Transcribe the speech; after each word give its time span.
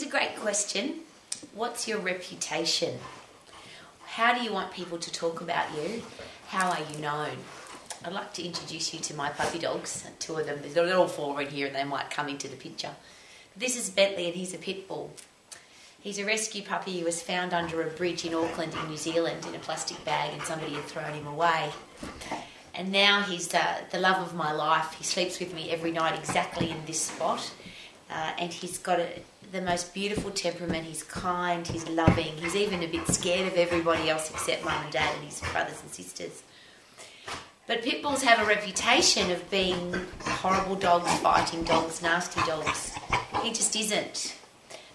Here's 0.00 0.14
a 0.14 0.18
great 0.18 0.36
question 0.36 1.00
What's 1.52 1.86
your 1.86 1.98
reputation? 1.98 2.98
How 4.06 4.32
do 4.32 4.42
you 4.42 4.50
want 4.50 4.72
people 4.72 4.96
to 4.96 5.12
talk 5.12 5.42
about 5.42 5.66
you? 5.76 6.02
How 6.46 6.70
are 6.70 6.78
you 6.90 7.02
known? 7.02 7.36
I'd 8.02 8.14
like 8.14 8.32
to 8.34 8.42
introduce 8.42 8.94
you 8.94 9.00
to 9.00 9.14
my 9.14 9.28
puppy 9.28 9.58
dogs. 9.58 10.08
Two 10.18 10.36
of 10.36 10.46
them, 10.46 10.60
they're 10.72 10.96
all 10.96 11.06
four 11.06 11.42
in 11.42 11.48
here 11.48 11.66
and 11.66 11.76
they 11.76 11.84
might 11.84 12.08
come 12.08 12.30
into 12.30 12.48
the 12.48 12.56
picture. 12.56 12.92
This 13.54 13.76
is 13.76 13.90
Bentley 13.90 14.28
and 14.28 14.34
he's 14.34 14.54
a 14.54 14.58
pit 14.58 14.88
bull. 14.88 15.12
He's 16.00 16.18
a 16.18 16.24
rescue 16.24 16.62
puppy 16.62 16.98
who 16.98 17.04
was 17.04 17.20
found 17.20 17.52
under 17.52 17.82
a 17.82 17.90
bridge 17.90 18.24
in 18.24 18.32
Auckland 18.32 18.72
in 18.72 18.88
New 18.88 18.96
Zealand 18.96 19.44
in 19.44 19.54
a 19.54 19.58
plastic 19.58 20.02
bag 20.06 20.32
and 20.32 20.40
somebody 20.44 20.72
had 20.72 20.84
thrown 20.84 21.12
him 21.12 21.26
away. 21.26 21.72
And 22.74 22.90
now 22.90 23.20
he's 23.20 23.52
uh, 23.52 23.82
the 23.90 23.98
love 23.98 24.26
of 24.26 24.34
my 24.34 24.52
life. 24.52 24.94
He 24.94 25.04
sleeps 25.04 25.38
with 25.38 25.52
me 25.52 25.70
every 25.70 25.92
night 25.92 26.18
exactly 26.18 26.70
in 26.70 26.86
this 26.86 27.02
spot. 27.02 27.52
Uh, 28.10 28.32
and 28.38 28.52
he's 28.52 28.76
got 28.78 28.98
a, 28.98 29.08
the 29.52 29.60
most 29.60 29.94
beautiful 29.94 30.30
temperament. 30.30 30.84
He's 30.84 31.02
kind, 31.02 31.66
he's 31.66 31.88
loving, 31.88 32.36
he's 32.36 32.56
even 32.56 32.82
a 32.82 32.86
bit 32.86 33.06
scared 33.06 33.46
of 33.46 33.56
everybody 33.56 34.10
else 34.10 34.30
except 34.30 34.64
mum 34.64 34.82
and 34.82 34.92
dad 34.92 35.14
and 35.14 35.24
his 35.24 35.40
brothers 35.52 35.80
and 35.82 35.90
sisters. 35.90 36.42
But 37.66 37.82
pit 37.82 38.02
bulls 38.02 38.22
have 38.24 38.40
a 38.40 38.46
reputation 38.48 39.30
of 39.30 39.48
being 39.48 39.94
horrible 40.22 40.74
dogs, 40.74 41.08
fighting 41.20 41.62
dogs, 41.62 42.02
nasty 42.02 42.40
dogs. 42.40 42.94
He 43.44 43.52
just 43.52 43.76
isn't. 43.76 44.34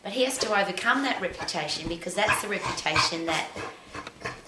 But 0.03 0.11
he 0.11 0.25
has 0.25 0.37
to 0.39 0.59
overcome 0.59 1.03
that 1.03 1.21
reputation 1.21 1.87
because 1.87 2.15
that's 2.15 2.41
the 2.41 2.49
reputation 2.49 3.25
that 3.27 3.47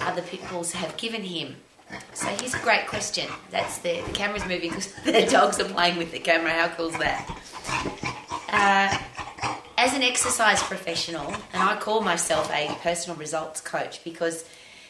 other 0.01 0.21
pit 0.21 0.41
bulls 0.51 0.73
have 0.73 0.97
given 0.97 1.23
him. 1.23 1.55
So 2.13 2.27
here's 2.27 2.53
a 2.53 2.59
great 2.59 2.87
question. 2.87 3.27
That's 3.49 3.77
the, 3.77 4.01
the 4.01 4.11
camera's 4.11 4.45
moving 4.45 4.69
because 4.71 4.93
the 5.05 5.25
dogs 5.25 5.59
are 5.59 5.65
playing 5.65 5.97
with 5.97 6.11
the 6.11 6.19
camera. 6.19 6.51
How 6.51 6.67
cool 6.67 6.89
is 6.89 6.97
that? 6.97 7.29
Uh, 8.49 8.97
as 9.77 9.93
an 9.93 10.03
exercise 10.03 10.63
professional, 10.63 11.33
and 11.53 11.61
I 11.61 11.75
call 11.75 12.01
myself 12.01 12.51
a 12.51 12.75
personal 12.81 13.17
results 13.17 13.61
coach 13.61 14.03
because 14.03 14.45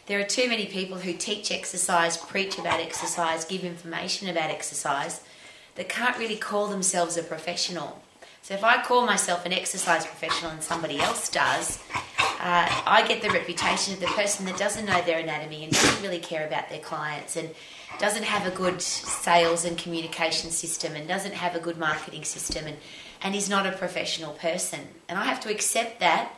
there 0.06 0.20
are 0.20 0.24
too 0.24 0.48
many 0.48 0.68
people 0.68 0.98
who 0.98 1.14
teach 1.14 1.52
exercise, 1.52 2.18
preach 2.18 2.58
about 2.58 2.80
exercise, 2.80 3.44
give 3.44 3.64
information 3.64 4.30
about 4.30 4.50
exercise 4.50 5.22
that 5.76 5.90
can't 5.90 6.18
really 6.18 6.38
call 6.38 6.68
themselves 6.68 7.18
a 7.18 7.24
professional. 7.24 8.02
So 8.42 8.54
if 8.54 8.64
I 8.64 8.82
call 8.82 9.06
myself 9.06 9.46
an 9.46 9.52
exercise 9.52 10.06
professional 10.06 10.52
and 10.52 10.64
somebody 10.64 11.00
else 11.00 11.28
does, 11.28 11.84
uh, 12.40 12.68
I 12.86 13.06
get 13.08 13.22
the 13.22 13.30
reputation 13.30 13.94
of 13.94 14.00
the 14.00 14.08
person 14.08 14.46
that 14.46 14.58
doesn't 14.58 14.86
know 14.86 15.02
their 15.02 15.20
anatomy 15.20 15.64
and 15.64 15.74
doesn't 15.74 16.04
really 16.04 16.20
care 16.20 16.46
about 16.46 16.70
their 16.70 16.80
clients 16.80 17.36
and 17.36 17.50
doesn't 18.00 18.24
have 18.24 18.46
a 18.46 18.56
good 18.56 18.82
sales 18.82 19.66
and 19.66 19.78
communication 19.78 20.52
system 20.52 20.96
and 20.96 21.08
doesn't 21.08 21.34
have 21.34 21.56
a 21.56 21.60
good 21.60 21.78
marketing 21.78 22.24
system 22.24 22.68
and, 22.68 22.78
and 23.22 23.36
is 23.36 23.50
not 23.50 23.66
a 23.66 23.72
professional 23.72 24.34
person. 24.34 24.82
And 25.10 25.18
I 25.18 25.26
have 25.26 25.40
to 25.42 25.52
accept 25.52 26.00
that 26.00 26.32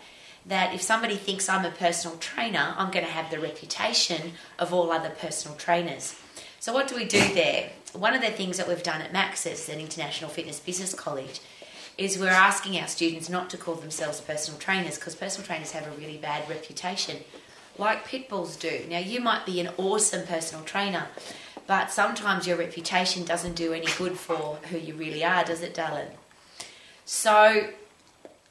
that 0.45 0.73
if 0.73 0.81
somebody 0.81 1.15
thinks 1.15 1.49
I'm 1.49 1.65
a 1.65 1.69
personal 1.69 2.17
trainer, 2.17 2.73
I'm 2.77 2.91
going 2.91 3.05
to 3.05 3.11
have 3.11 3.29
the 3.29 3.39
reputation 3.39 4.33
of 4.57 4.73
all 4.73 4.91
other 4.91 5.09
personal 5.09 5.55
trainers. 5.57 6.15
So 6.59 6.73
what 6.73 6.87
do 6.87 6.95
we 6.95 7.05
do 7.05 7.19
there? 7.33 7.69
One 7.93 8.13
of 8.13 8.21
the 8.21 8.29
things 8.29 8.57
that 8.57 8.67
we've 8.67 8.81
done 8.81 9.01
at 9.01 9.13
Maxis, 9.13 9.71
an 9.71 9.79
international 9.79 10.29
fitness 10.29 10.59
business 10.59 10.93
college, 10.93 11.41
is 11.99 12.17
we're 12.17 12.29
asking 12.29 12.79
our 12.79 12.87
students 12.87 13.29
not 13.29 13.49
to 13.49 13.57
call 13.57 13.75
themselves 13.75 14.21
personal 14.21 14.59
trainers 14.59 14.95
because 14.95 15.15
personal 15.15 15.45
trainers 15.45 15.71
have 15.71 15.85
a 15.85 15.91
really 15.91 16.17
bad 16.17 16.49
reputation, 16.49 17.17
like 17.77 18.05
pit 18.05 18.29
bulls 18.29 18.55
do. 18.55 18.85
Now, 18.89 18.99
you 18.99 19.19
might 19.19 19.45
be 19.45 19.59
an 19.59 19.69
awesome 19.77 20.25
personal 20.25 20.63
trainer, 20.63 21.07
but 21.67 21.91
sometimes 21.91 22.47
your 22.47 22.57
reputation 22.57 23.25
doesn't 23.25 23.55
do 23.55 23.73
any 23.73 23.87
good 23.97 24.17
for 24.17 24.59
who 24.69 24.77
you 24.77 24.95
really 24.95 25.23
are, 25.23 25.43
does 25.43 25.61
it, 25.61 25.73
darling? 25.73 26.07
So, 27.03 27.69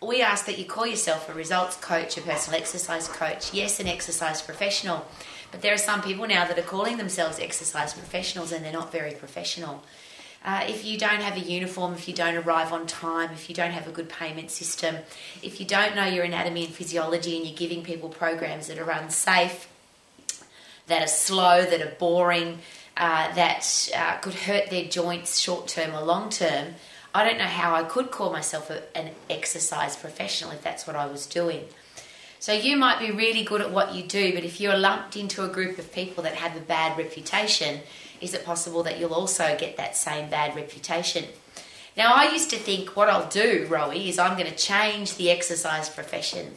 we 0.01 0.23
ask 0.23 0.47
that 0.47 0.59
you 0.59 0.65
call 0.65 0.87
yourself 0.87 1.29
a 1.29 1.33
results 1.33 1.77
coach, 1.77 2.17
a 2.17 2.21
personal 2.21 2.61
exercise 2.61 3.09
coach, 3.09 3.53
yes, 3.53 3.81
an 3.81 3.89
exercise 3.89 4.41
professional. 4.43 5.07
But 5.51 5.63
there 5.63 5.73
are 5.75 5.79
some 5.79 6.03
people 6.03 6.27
now 6.27 6.47
that 6.47 6.59
are 6.59 6.63
calling 6.63 6.99
themselves 6.99 7.39
exercise 7.39 7.95
professionals 7.95 8.53
and 8.53 8.65
they're 8.65 8.73
not 8.73 8.93
very 8.93 9.13
professional. 9.13 9.83
Uh, 10.45 10.65
if 10.69 10.85
you 10.85 10.97
don't 10.97 11.21
have 11.21 11.37
a 11.37 11.41
uniform, 11.41 11.95
if 11.95 12.07
you 12.07 12.15
don't 12.15 12.37
arrive 12.37 12.73
on 12.73 12.87
time, 12.87 13.31
if 13.33 13.49
you 13.49 13.55
don't 13.55 13.73
have 13.73 13.89
a 13.89 13.91
good 13.91 14.09
payment 14.09 14.51
system, 14.51 14.97
if 15.43 15.59
you 15.59 15.67
don't 15.67 15.97
know 15.97 16.05
your 16.05 16.25
anatomy 16.25 16.65
and 16.65 16.75
physiology 16.75 17.37
and 17.37 17.47
you're 17.47 17.57
giving 17.57 17.83
people 17.83 18.09
programs 18.09 18.69
that 18.69 18.79
are 18.79 18.91
unsafe, 18.91 19.69
that 20.87 21.03
are 21.03 21.09
slow, 21.09 21.65
that 21.65 21.83
are 21.83 21.95
boring, 21.99 22.59
uh, 22.97 23.33
that 23.35 23.91
uh, 23.97 24.17
could 24.19 24.35
hurt 24.35 24.71
their 24.71 24.85
joints 24.85 25.39
short 25.39 25.69
term 25.69 25.95
or 25.95 26.03
long 26.03 26.31
term, 26.31 26.75
I 27.15 27.25
don't 27.25 27.39
know 27.39 27.45
how 27.45 27.75
I 27.75 27.83
could 27.83 28.11
call 28.11 28.31
myself 28.31 28.71
a, 28.71 28.97
an 28.97 29.11
exercise 29.29 29.97
professional 29.97 30.51
if 30.53 30.63
that's 30.63 30.87
what 30.87 30.95
I 30.95 31.07
was 31.07 31.27
doing. 31.27 31.65
So 32.41 32.53
you 32.53 32.77
might 32.77 33.01
be 33.01 33.11
really 33.11 33.43
good 33.43 33.61
at 33.61 33.73
what 33.73 33.95
you 33.95 34.05
do, 34.05 34.33
but 34.33 34.45
if 34.45 34.61
you're 34.61 34.77
lumped 34.77 35.17
into 35.17 35.45
a 35.45 35.49
group 35.49 35.79
of 35.79 35.93
people 35.93 36.23
that 36.23 36.37
have 36.37 36.57
a 36.57 36.61
bad 36.61 36.97
reputation, 36.97 37.81
is 38.21 38.33
it 38.33 38.45
possible 38.45 38.83
that 38.85 38.99
you'll 38.99 39.15
also 39.15 39.57
get 39.59 39.77
that 39.77 39.97
same 39.97 40.31
bad 40.31 40.55
reputation? 40.55 41.25
Now, 41.97 42.15
I 42.15 42.31
used 42.31 42.51
to 42.51 42.57
think 42.57 42.97
what 42.97 43.09
I'll 43.09 43.29
do, 43.29 43.67
Rowie, 43.69 44.07
is 44.07 44.21
I'm 44.21 44.39
going 44.39 44.51
to 44.51 44.57
change 44.57 45.17
the 45.17 45.31
exercise 45.31 45.89
profession. 45.89 46.57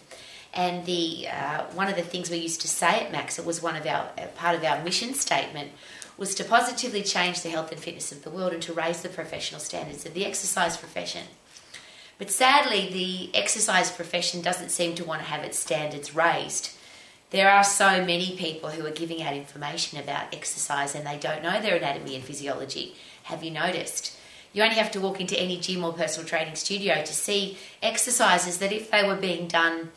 And 0.54 0.86
the 0.86 1.28
uh, 1.30 1.64
one 1.74 1.88
of 1.88 1.96
the 1.96 2.04
things 2.04 2.30
we 2.30 2.38
used 2.38 2.62
to 2.62 2.68
say 2.68 3.06
at 3.06 3.12
Max, 3.12 3.40
it 3.40 3.46
was 3.46 3.62
one 3.62 3.76
of 3.76 3.88
our 3.88 4.10
part 4.36 4.56
of 4.56 4.64
our 4.64 4.84
mission 4.84 5.14
statement, 5.14 5.72
was 6.18 6.36
to 6.36 6.44
positively 6.44 7.02
change 7.02 7.42
the 7.42 7.50
health 7.50 7.72
and 7.72 7.80
fitness 7.80 8.12
of 8.12 8.24
the 8.24 8.30
world 8.30 8.54
and 8.54 8.62
to 8.64 8.74
raise 8.74 9.02
the 9.02 9.10
professional 9.10 9.60
standards 9.60 10.06
of 10.06 10.14
the 10.14 10.26
exercise 10.26 10.78
profession. 10.78 11.24
But 12.22 12.30
sadly, 12.30 12.88
the 12.88 13.36
exercise 13.36 13.90
profession 13.90 14.44
doesn't 14.44 14.70
seem 14.70 14.94
to 14.94 15.04
want 15.04 15.22
to 15.22 15.28
have 15.28 15.44
its 15.44 15.58
standards 15.58 16.16
raised. 16.16 16.70
There 17.32 17.50
are 17.50 17.64
so 17.64 18.06
many 18.06 18.38
people 18.38 18.70
who 18.70 18.86
are 18.86 18.92
giving 18.92 19.24
out 19.24 19.34
information 19.34 20.00
about 20.00 20.32
exercise 20.32 20.94
and 20.94 21.04
they 21.04 21.18
don't 21.18 21.42
know 21.42 21.60
their 21.60 21.78
anatomy 21.78 22.14
and 22.14 22.24
physiology. 22.24 22.94
Have 23.24 23.44
you 23.44 23.50
noticed? 23.50 24.16
You 24.54 24.62
only 24.62 24.76
have 24.76 24.92
to 24.92 25.02
walk 25.02 25.20
into 25.20 25.36
any 25.36 25.60
gym 25.60 25.84
or 25.84 25.94
personal 25.94 26.30
training 26.30 26.54
studio 26.54 27.02
to 27.04 27.12
see 27.12 27.58
exercises 27.82 28.60
that, 28.60 28.72
if 28.72 28.92
they 28.92 29.04
were 29.04 29.16
being 29.16 29.48
done 29.48 29.90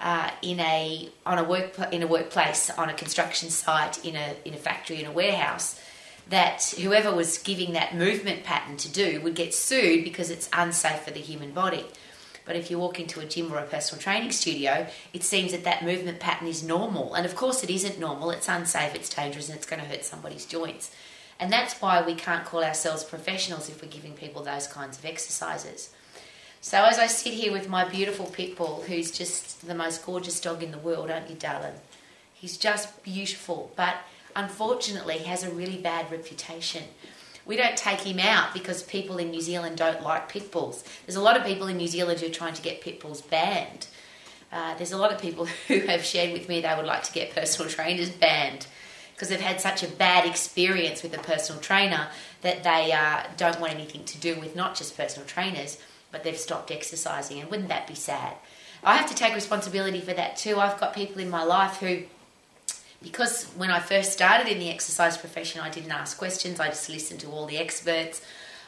uh, 0.00 0.30
in 0.42 0.60
a 0.60 1.08
on 1.26 1.38
a 1.38 1.42
work 1.42 1.76
in 1.90 2.04
a 2.04 2.06
workplace, 2.06 2.70
on 2.70 2.88
a 2.88 2.94
construction 2.94 3.50
site, 3.50 4.04
in 4.04 4.14
a 4.14 4.36
in 4.44 4.54
a 4.54 4.58
factory, 4.58 5.00
in 5.00 5.06
a 5.06 5.12
warehouse, 5.12 5.80
that 6.28 6.74
whoever 6.80 7.14
was 7.14 7.38
giving 7.38 7.72
that 7.74 7.94
movement 7.94 8.44
pattern 8.44 8.76
to 8.78 8.90
do 8.90 9.20
would 9.20 9.34
get 9.34 9.54
sued 9.54 10.04
because 10.04 10.30
it's 10.30 10.48
unsafe 10.52 11.02
for 11.02 11.10
the 11.10 11.20
human 11.20 11.52
body. 11.52 11.84
But 12.44 12.56
if 12.56 12.70
you 12.70 12.78
walk 12.78 13.00
into 13.00 13.20
a 13.20 13.24
gym 13.24 13.52
or 13.52 13.58
a 13.58 13.64
personal 13.64 14.02
training 14.02 14.32
studio, 14.32 14.86
it 15.12 15.22
seems 15.22 15.52
that 15.52 15.64
that 15.64 15.84
movement 15.84 16.20
pattern 16.20 16.46
is 16.46 16.62
normal. 16.62 17.14
And 17.14 17.24
of 17.24 17.34
course, 17.34 17.62
it 17.62 17.70
isn't 17.70 17.98
normal. 17.98 18.30
It's 18.30 18.48
unsafe, 18.48 18.94
it's 18.94 19.08
dangerous, 19.08 19.48
and 19.48 19.56
it's 19.56 19.66
going 19.66 19.80
to 19.80 19.88
hurt 19.88 20.04
somebody's 20.04 20.44
joints. 20.44 20.94
And 21.40 21.52
that's 21.52 21.80
why 21.80 22.02
we 22.02 22.14
can't 22.14 22.44
call 22.44 22.62
ourselves 22.62 23.02
professionals 23.02 23.68
if 23.68 23.82
we're 23.82 23.88
giving 23.88 24.12
people 24.12 24.42
those 24.42 24.66
kinds 24.66 24.98
of 24.98 25.04
exercises. 25.04 25.90
So, 26.60 26.84
as 26.84 26.98
I 26.98 27.06
sit 27.06 27.34
here 27.34 27.52
with 27.52 27.68
my 27.68 27.86
beautiful 27.86 28.26
pit 28.26 28.56
bull, 28.56 28.84
who's 28.86 29.10
just 29.10 29.66
the 29.66 29.74
most 29.74 30.04
gorgeous 30.04 30.40
dog 30.40 30.62
in 30.62 30.70
the 30.70 30.78
world, 30.78 31.10
aren't 31.10 31.28
you, 31.28 31.36
darling? 31.36 31.74
He's 32.32 32.56
just 32.56 33.02
beautiful, 33.02 33.72
but 33.76 33.96
unfortunately 34.36 35.18
has 35.18 35.42
a 35.42 35.50
really 35.50 35.78
bad 35.78 36.10
reputation 36.10 36.84
we 37.46 37.56
don't 37.56 37.76
take 37.76 38.00
him 38.00 38.18
out 38.18 38.54
because 38.54 38.82
people 38.82 39.18
in 39.18 39.30
New 39.30 39.40
Zealand 39.40 39.76
don't 39.76 40.02
like 40.02 40.28
pit 40.28 40.50
bulls. 40.50 40.84
There's 41.06 41.16
a 41.16 41.20
lot 41.20 41.36
of 41.36 41.44
people 41.44 41.66
in 41.66 41.76
New 41.76 41.88
Zealand 41.88 42.20
who 42.20 42.26
are 42.26 42.30
trying 42.30 42.54
to 42.54 42.62
get 42.62 42.80
pit 42.80 43.00
bulls 43.00 43.20
banned. 43.20 43.86
Uh, 44.50 44.74
there's 44.76 44.92
a 44.92 44.96
lot 44.96 45.12
of 45.12 45.20
people 45.20 45.46
who 45.68 45.80
have 45.80 46.04
shared 46.04 46.32
with 46.32 46.48
me 46.48 46.60
they 46.60 46.74
would 46.74 46.86
like 46.86 47.02
to 47.04 47.12
get 47.12 47.34
personal 47.34 47.70
trainers 47.70 48.10
banned 48.10 48.66
because 49.14 49.28
they've 49.28 49.40
had 49.40 49.60
such 49.60 49.82
a 49.82 49.86
bad 49.86 50.26
experience 50.26 51.02
with 51.02 51.14
a 51.14 51.22
personal 51.22 51.60
trainer 51.60 52.08
that 52.40 52.64
they 52.64 52.92
uh, 52.92 53.22
don't 53.36 53.60
want 53.60 53.72
anything 53.72 54.04
to 54.04 54.18
do 54.18 54.38
with 54.40 54.56
not 54.56 54.74
just 54.74 54.96
personal 54.96 55.26
trainers, 55.26 55.78
but 56.10 56.24
they've 56.24 56.38
stopped 56.38 56.70
exercising. 56.70 57.40
And 57.40 57.48
wouldn't 57.50 57.68
that 57.68 57.86
be 57.86 57.94
sad? 57.94 58.34
I 58.82 58.96
have 58.96 59.08
to 59.08 59.14
take 59.14 59.34
responsibility 59.34 60.00
for 60.00 60.12
that 60.14 60.36
too. 60.36 60.58
I've 60.58 60.80
got 60.80 60.94
people 60.94 61.20
in 61.20 61.30
my 61.30 61.44
life 61.44 61.76
who 61.76 62.02
because 63.04 63.44
when 63.56 63.70
I 63.70 63.78
first 63.78 64.12
started 64.12 64.50
in 64.50 64.58
the 64.58 64.70
exercise 64.70 65.16
profession, 65.16 65.60
I 65.60 65.68
didn't 65.68 65.92
ask 65.92 66.16
questions, 66.16 66.58
I 66.58 66.68
just 66.68 66.88
listened 66.88 67.20
to 67.20 67.30
all 67.30 67.46
the 67.46 67.58
experts. 67.58 68.22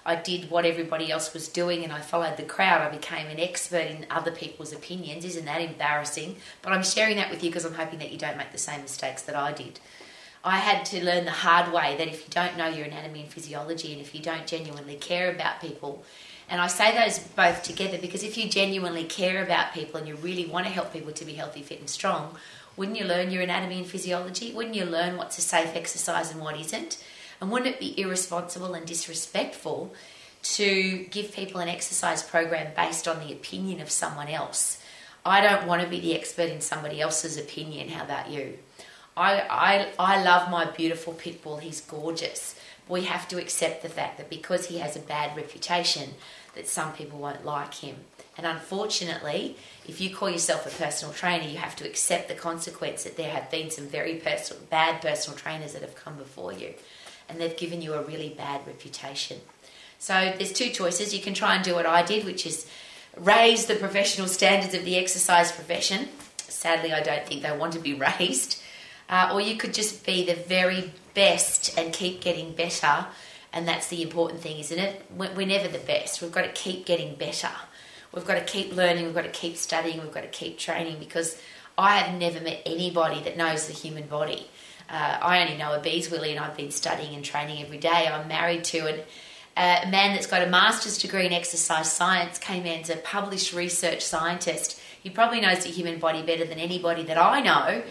I 0.05 0.15
did 0.15 0.51
what 0.51 0.65
everybody 0.65 1.11
else 1.11 1.35
was 1.35 1.49
doing 1.49 1.83
and 1.83 1.93
I 1.93 2.01
followed 2.01 2.37
the 2.37 2.45
crowd. 2.45 2.81
I 2.81 2.95
became 2.95 3.27
an 3.27 3.41
expert 3.41 3.87
in 3.87 4.07
other 4.09 4.31
people's 4.31 4.73
opinions. 4.73 5.25
Isn't 5.25 5.47
that 5.47 5.61
embarrassing? 5.61 6.37
But 6.63 6.73
I'm 6.73 6.85
sharing 6.85 7.17
that 7.17 7.31
with 7.31 7.43
you 7.43 7.51
because 7.51 7.65
I'm 7.65 7.75
hoping 7.75 7.99
that 7.99 8.13
you 8.13 8.19
don't 8.19 8.37
make 8.37 8.53
the 8.53 8.59
same 8.59 8.83
mistakes 8.83 9.23
that 9.23 9.35
I 9.35 9.51
did. 9.51 9.81
I 10.45 10.59
had 10.59 10.85
to 10.87 11.05
learn 11.05 11.25
the 11.25 11.33
hard 11.33 11.73
way 11.73 11.97
that 11.97 12.07
if 12.07 12.21
you 12.25 12.31
don't 12.31 12.57
know 12.57 12.69
your 12.69 12.87
anatomy 12.87 13.23
and 13.23 13.31
physiology 13.31 13.93
and 13.93 14.01
if 14.01 14.15
you 14.15 14.23
don't 14.23 14.47
genuinely 14.47 14.95
care 14.95 15.35
about 15.35 15.61
people, 15.61 16.05
and 16.49 16.61
I 16.61 16.69
say 16.69 16.97
those 16.97 17.19
both 17.19 17.65
together 17.65 17.99
because 17.99 18.23
if 18.23 18.37
you 18.37 18.49
genuinely 18.49 19.03
care 19.03 19.43
about 19.43 19.73
people 19.73 19.99
and 19.99 20.07
you 20.07 20.15
really 20.15 20.47
want 20.47 20.67
to 20.67 20.73
help 20.73 20.93
people 20.93 21.11
to 21.11 21.25
be 21.25 21.33
healthy, 21.33 21.63
fit, 21.63 21.81
and 21.81 21.91
strong, 21.91 22.37
wouldn't 22.77 22.99
you 22.99 23.05
learn 23.05 23.31
your 23.31 23.43
anatomy 23.43 23.79
and 23.79 23.87
physiology? 23.87 24.53
Wouldn't 24.53 24.75
you 24.75 24.85
learn 24.85 25.17
what's 25.17 25.39
a 25.39 25.43
safe 25.43 25.75
exercise 25.75 26.31
and 26.31 26.41
what 26.41 26.59
isn't? 26.61 27.03
And 27.41 27.51
wouldn't 27.51 27.75
it 27.75 27.81
be 27.81 27.99
irresponsible 28.01 28.75
and 28.75 28.87
disrespectful 28.87 29.95
to 30.43 31.07
give 31.11 31.33
people 31.33 31.61
an 31.61 31.69
exercise 31.69 32.23
program 32.23 32.73
based 32.77 33.09
on 33.09 33.21
the 33.21 33.33
opinion 33.33 33.81
of 33.81 33.91
someone 33.91 34.29
else? 34.29 34.83
I 35.25 35.41
don't 35.41 35.67
want 35.67 35.83
to 35.83 35.89
be 35.89 36.01
the 36.01 36.15
expert 36.15 36.51
in 36.51 36.61
somebody 36.61 37.01
else's 37.01 37.37
opinion. 37.37 37.89
How 37.89 38.05
about 38.05 38.31
you? 38.31 38.59
I, 39.17 39.41
I, 39.41 39.89
I 39.99 40.23
love 40.23 40.51
my 40.51 40.67
beautiful 40.67 41.15
pit 41.15 41.43
bull. 41.43 41.57
He's 41.57 41.81
gorgeous. 41.81 42.55
We 42.89 43.05
have 43.05 43.27
to 43.29 43.39
accept 43.39 43.83
the 43.83 43.89
fact 43.89 44.19
that 44.19 44.31
because 44.31 44.67
he 44.67 44.79
has 44.79 44.97
a 44.97 45.01
bad 45.01 45.37
reputation, 45.37 46.11
that 46.55 46.69
some 46.69 46.93
people 46.93 47.19
won't 47.19 47.45
like 47.45 47.75
him. 47.75 47.97
And 48.37 48.47
unfortunately, 48.47 49.57
if 49.87 50.01
you 50.01 50.15
call 50.15 50.29
yourself 50.29 50.67
a 50.67 50.83
personal 50.83 51.15
trainer, 51.15 51.49
you 51.49 51.59
have 51.59 51.77
to 51.77 51.87
accept 51.87 52.29
the 52.29 52.35
consequence 52.35 53.05
that 53.05 53.17
there 53.17 53.31
have 53.31 53.51
been 53.51 53.71
some 53.71 53.87
very 53.87 54.17
personal, 54.17 54.63
bad 54.69 55.01
personal 55.01 55.39
trainers 55.39 55.73
that 55.73 55.83
have 55.83 55.95
come 55.95 56.17
before 56.17 56.53
you, 56.53 56.75
and 57.29 57.41
they've 57.41 57.57
given 57.57 57.81
you 57.81 57.95
a 57.95 58.03
really 58.03 58.31
bad 58.31 58.67
reputation. 58.67 59.39
So 59.99 60.35
there's 60.37 60.53
two 60.53 60.69
choices. 60.69 61.15
You 61.15 61.23
can 61.23 61.35
try 61.35 61.55
and 61.55 61.65
do 61.65 61.75
what 61.75 61.87
I 61.87 62.03
did, 62.03 62.25
which 62.25 62.47
is 62.47 62.67
raise 63.17 63.67
the 63.67 63.77
professional 63.77 64.29
standards 64.29 64.75
of 64.75 64.85
the 64.85 64.97
exercise 64.97 65.51
profession. 65.51 66.09
Sadly, 66.37 66.93
I 66.93 67.03
don't 67.03 67.27
think 67.27 67.43
they 67.43 67.57
want 67.57 67.73
to 67.73 67.79
be 67.79 67.95
raised. 68.19 68.63
Uh, 69.09 69.31
or 69.33 69.41
you 69.41 69.57
could 69.57 69.73
just 69.73 70.05
be 70.05 70.27
the 70.27 70.35
very 70.35 70.93
best 71.17 71.77
and 71.77 71.93
keep 71.93 72.21
getting 72.21 72.53
better. 72.53 73.07
And 73.53 73.67
that's 73.67 73.89
the 73.89 74.03
important 74.03 74.43
thing, 74.43 74.59
isn't 74.59 74.79
it? 74.79 75.05
We're 75.17 75.47
never 75.47 75.67
the 75.67 75.79
best. 75.79 76.21
We've 76.23 76.31
got 76.31 76.43
to 76.43 76.53
keep 76.53 76.85
getting 76.85 77.17
better. 77.17 77.51
We've 78.13 78.27
got 78.27 78.35
to 78.35 78.45
keep 78.45 78.77
learning. 78.77 79.07
We've 79.07 79.15
got 79.15 79.25
to 79.25 79.31
keep 79.31 79.57
studying. 79.57 80.01
We've 80.01 80.13
got 80.13 80.23
to 80.23 80.29
keep 80.29 80.59
training 80.59 80.99
because 81.01 81.41
I 81.77 81.97
have 81.97 82.21
never 82.21 82.41
met 82.41 82.63
anybody 82.67 83.23
that 83.25 83.37
knows 83.37 83.67
the 83.67 83.73
human 83.73 84.07
body. 84.07 84.47
Uh, 84.89 85.19
I 85.21 85.43
only 85.43 85.57
know 85.57 85.73
a 85.73 85.81
bees 85.81 86.11
willy, 86.11 86.31
and 86.31 86.39
I've 86.39 86.57
been 86.57 86.71
studying 86.71 87.15
and 87.15 87.25
training 87.25 87.63
every 87.63 87.79
day. 87.79 88.09
I'm 88.09 88.29
married 88.29 88.65
to 88.65 88.87
an, 88.87 89.01
uh, 89.57 89.81
a 89.85 89.91
man 89.91 90.15
that's 90.15 90.27
got 90.27 90.43
a 90.43 90.47
master's 90.47 90.99
degree 90.99 91.27
in 91.27 91.33
exercise 91.33 91.91
science. 91.91 92.39
K-Man's 92.39 92.91
a 92.91 92.97
published 92.97 93.53
research 93.53 94.03
scientist. 94.03 94.81
He 95.03 95.11
probably 95.11 95.41
knows 95.41 95.65
the 95.65 95.71
human 95.71 95.99
body 95.99 96.23
better 96.23 96.45
than 96.45 96.59
anybody 96.59 97.03
that 97.05 97.19
I 97.19 97.41
know 97.41 97.83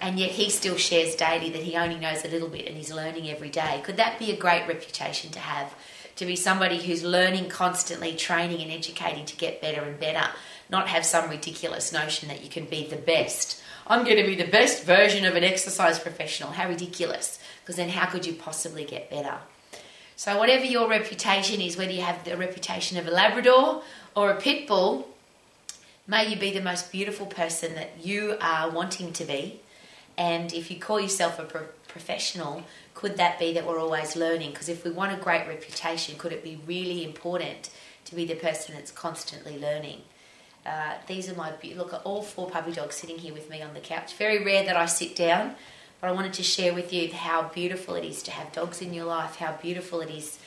and 0.00 0.18
yet 0.18 0.30
he 0.30 0.50
still 0.50 0.76
shares 0.76 1.14
daily 1.14 1.50
that 1.50 1.62
he 1.62 1.76
only 1.76 1.96
knows 1.96 2.24
a 2.24 2.28
little 2.28 2.48
bit 2.48 2.66
and 2.66 2.76
he's 2.76 2.92
learning 2.92 3.30
every 3.30 3.48
day. 3.48 3.80
Could 3.84 3.96
that 3.96 4.18
be 4.18 4.30
a 4.30 4.36
great 4.36 4.68
reputation 4.68 5.30
to 5.32 5.38
have? 5.38 5.74
To 6.16 6.26
be 6.26 6.36
somebody 6.36 6.82
who's 6.82 7.04
learning 7.04 7.50
constantly, 7.50 8.14
training 8.14 8.62
and 8.62 8.70
educating 8.70 9.26
to 9.26 9.36
get 9.36 9.60
better 9.60 9.82
and 9.82 10.00
better, 10.00 10.26
not 10.70 10.88
have 10.88 11.04
some 11.04 11.28
ridiculous 11.28 11.92
notion 11.92 12.28
that 12.28 12.42
you 12.42 12.48
can 12.48 12.64
be 12.64 12.86
the 12.86 12.96
best. 12.96 13.60
I'm 13.86 14.04
going 14.04 14.16
to 14.16 14.26
be 14.26 14.34
the 14.34 14.50
best 14.50 14.84
version 14.84 15.24
of 15.24 15.36
an 15.36 15.44
exercise 15.44 15.98
professional. 15.98 16.50
How 16.50 16.68
ridiculous. 16.68 17.38
Because 17.62 17.76
then, 17.76 17.90
how 17.90 18.06
could 18.06 18.26
you 18.26 18.32
possibly 18.32 18.84
get 18.84 19.10
better? 19.10 19.38
So, 20.16 20.38
whatever 20.38 20.64
your 20.64 20.88
reputation 20.88 21.60
is, 21.60 21.76
whether 21.76 21.92
you 21.92 22.00
have 22.00 22.24
the 22.24 22.36
reputation 22.36 22.96
of 22.96 23.06
a 23.06 23.10
Labrador 23.10 23.82
or 24.14 24.30
a 24.30 24.40
pit 24.40 24.66
bull, 24.66 25.08
may 26.06 26.28
you 26.28 26.36
be 26.36 26.50
the 26.50 26.62
most 26.62 26.90
beautiful 26.90 27.26
person 27.26 27.74
that 27.74 27.90
you 28.02 28.36
are 28.40 28.70
wanting 28.70 29.12
to 29.12 29.24
be 29.24 29.60
and 30.18 30.52
if 30.52 30.70
you 30.70 30.78
call 30.78 31.00
yourself 31.00 31.38
a 31.38 31.44
pro- 31.44 31.68
professional, 31.88 32.62
could 32.94 33.16
that 33.16 33.38
be 33.38 33.52
that 33.52 33.66
we're 33.66 33.78
always 33.78 34.16
learning? 34.16 34.50
Because 34.50 34.68
if 34.68 34.84
we 34.84 34.90
want 34.90 35.12
a 35.12 35.22
great 35.22 35.46
reputation, 35.46 36.16
could 36.18 36.32
it 36.32 36.42
be 36.42 36.58
really 36.66 37.04
important 37.04 37.70
to 38.06 38.14
be 38.14 38.24
the 38.24 38.34
person 38.34 38.74
that's 38.74 38.90
constantly 38.90 39.58
learning? 39.58 40.00
Uh, 40.64 40.94
these 41.06 41.28
are 41.30 41.34
my 41.34 41.52
look 41.76 41.92
at 41.92 42.02
all 42.02 42.22
four 42.22 42.50
puppy 42.50 42.72
dogs 42.72 42.96
sitting 42.96 43.18
here 43.18 43.32
with 43.32 43.48
me 43.50 43.62
on 43.62 43.74
the 43.74 43.80
couch. 43.80 44.14
Very 44.14 44.42
rare 44.42 44.64
that 44.64 44.76
I 44.76 44.86
sit 44.86 45.14
down, 45.14 45.54
but 46.00 46.08
I 46.08 46.12
wanted 46.12 46.32
to 46.34 46.42
share 46.42 46.74
with 46.74 46.92
you 46.92 47.12
how 47.12 47.48
beautiful 47.54 47.94
it 47.94 48.04
is 48.04 48.22
to 48.24 48.30
have 48.30 48.52
dogs 48.52 48.82
in 48.82 48.92
your 48.92 49.04
life. 49.04 49.36
How 49.36 49.52
beautiful 49.62 50.00
it 50.00 50.10
is. 50.10 50.38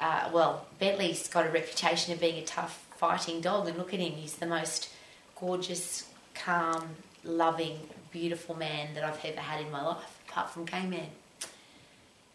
Uh, 0.00 0.30
well, 0.32 0.66
Bentley's 0.78 1.26
got 1.26 1.46
a 1.46 1.50
reputation 1.50 2.12
of 2.12 2.20
being 2.20 2.38
a 2.38 2.44
tough 2.44 2.86
fighting 2.96 3.40
dog, 3.40 3.66
and 3.66 3.76
look 3.76 3.92
at 3.92 4.00
him. 4.00 4.12
He's 4.12 4.36
the 4.36 4.46
most 4.46 4.90
gorgeous, 5.34 6.08
calm, 6.34 6.90
loving, 7.26 7.78
beautiful 8.10 8.54
man 8.54 8.94
that 8.94 9.04
I've 9.04 9.22
ever 9.24 9.40
had 9.40 9.60
in 9.60 9.70
my 9.70 9.84
life, 9.84 10.20
apart 10.28 10.50
from 10.50 10.66
K-Man. 10.66 11.08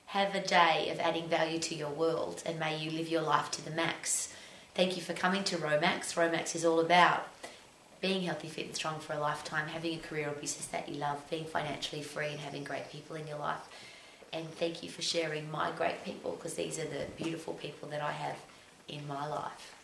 Have 0.07 0.35
a 0.35 0.45
day 0.45 0.89
of 0.91 0.99
adding 0.99 1.27
value 1.27 1.59
to 1.59 1.75
your 1.75 1.89
world 1.89 2.43
and 2.45 2.59
may 2.59 2.77
you 2.77 2.91
live 2.91 3.07
your 3.07 3.21
life 3.21 3.49
to 3.51 3.63
the 3.63 3.71
max. 3.71 4.33
Thank 4.75 4.97
you 4.97 5.01
for 5.01 5.13
coming 5.13 5.43
to 5.45 5.57
Romax. 5.57 6.15
Romax 6.15 6.55
is 6.55 6.65
all 6.65 6.79
about 6.79 7.27
being 8.01 8.23
healthy, 8.23 8.47
fit, 8.47 8.65
and 8.65 8.75
strong 8.75 8.99
for 8.99 9.13
a 9.13 9.19
lifetime, 9.19 9.67
having 9.67 9.93
a 9.93 10.01
career 10.01 10.29
or 10.29 10.33
business 10.33 10.65
that 10.67 10.89
you 10.89 10.95
love, 10.95 11.29
being 11.29 11.45
financially 11.45 12.01
free, 12.01 12.29
and 12.29 12.39
having 12.39 12.63
great 12.63 12.89
people 12.89 13.15
in 13.15 13.27
your 13.27 13.37
life. 13.37 13.61
And 14.33 14.49
thank 14.55 14.81
you 14.81 14.89
for 14.89 15.01
sharing 15.01 15.51
my 15.51 15.71
great 15.71 16.03
people 16.03 16.31
because 16.31 16.55
these 16.55 16.79
are 16.79 16.85
the 16.85 17.05
beautiful 17.15 17.53
people 17.53 17.89
that 17.89 18.01
I 18.01 18.11
have 18.11 18.37
in 18.87 19.07
my 19.07 19.27
life. 19.27 19.75